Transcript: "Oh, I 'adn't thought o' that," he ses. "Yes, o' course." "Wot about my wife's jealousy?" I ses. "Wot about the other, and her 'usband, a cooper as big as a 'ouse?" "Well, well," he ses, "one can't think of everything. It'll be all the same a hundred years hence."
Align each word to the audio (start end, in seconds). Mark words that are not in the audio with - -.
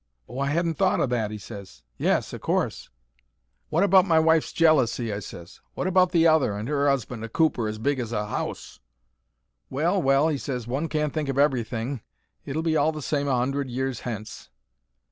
"Oh, 0.27 0.39
I 0.39 0.49
'adn't 0.57 0.79
thought 0.79 0.99
o' 0.99 1.05
that," 1.05 1.29
he 1.29 1.37
ses. 1.37 1.83
"Yes, 1.97 2.33
o' 2.33 2.39
course." 2.39 2.89
"Wot 3.69 3.83
about 3.83 4.07
my 4.07 4.17
wife's 4.17 4.51
jealousy?" 4.51 5.13
I 5.13 5.19
ses. 5.19 5.61
"Wot 5.75 5.85
about 5.85 6.11
the 6.11 6.25
other, 6.25 6.57
and 6.57 6.67
her 6.67 6.87
'usband, 6.89 7.23
a 7.23 7.29
cooper 7.29 7.67
as 7.67 7.77
big 7.77 7.99
as 7.99 8.11
a 8.11 8.17
'ouse?" 8.17 8.79
"Well, 9.69 10.01
well," 10.01 10.29
he 10.29 10.39
ses, 10.39 10.65
"one 10.65 10.89
can't 10.89 11.13
think 11.13 11.29
of 11.29 11.37
everything. 11.37 12.01
It'll 12.47 12.63
be 12.63 12.75
all 12.75 12.91
the 12.91 13.03
same 13.03 13.27
a 13.27 13.35
hundred 13.35 13.69
years 13.69 13.99
hence." 13.99 14.49